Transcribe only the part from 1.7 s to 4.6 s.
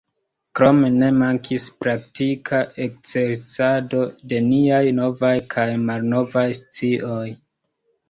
praktika ekzercado de